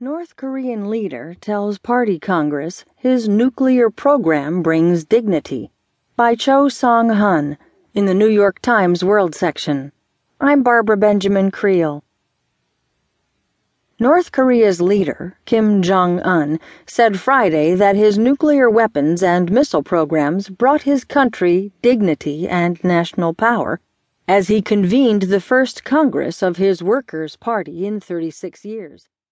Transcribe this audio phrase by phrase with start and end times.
[0.00, 5.72] North Korean leader tells Party Congress his nuclear program brings dignity.
[6.14, 7.58] By Choe Sang Hun
[7.94, 9.90] in the New York Times World section.
[10.40, 12.04] I'm Barbara Benjamin Creel.
[13.98, 20.48] North Korea's leader, Kim Jong un, said Friday that his nuclear weapons and missile programs
[20.48, 23.80] brought his country dignity and national power
[24.28, 29.08] as he convened the first Congress of his Workers' Party in 36 years.